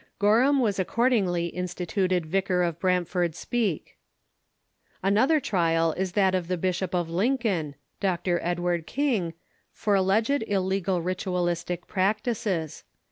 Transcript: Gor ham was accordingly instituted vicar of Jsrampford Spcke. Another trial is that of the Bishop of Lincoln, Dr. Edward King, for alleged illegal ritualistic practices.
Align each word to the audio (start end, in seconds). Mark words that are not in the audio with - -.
Gor 0.17 0.41
ham 0.41 0.57
was 0.57 0.79
accordingly 0.79 1.45
instituted 1.45 2.25
vicar 2.25 2.63
of 2.63 2.79
Jsrampford 2.79 3.33
Spcke. 3.33 3.83
Another 5.03 5.39
trial 5.39 5.91
is 5.93 6.13
that 6.13 6.33
of 6.33 6.47
the 6.47 6.57
Bishop 6.57 6.95
of 6.95 7.07
Lincoln, 7.07 7.75
Dr. 7.99 8.39
Edward 8.41 8.87
King, 8.87 9.35
for 9.71 9.93
alleged 9.93 10.43
illegal 10.47 11.03
ritualistic 11.03 11.85
practices. 11.85 12.83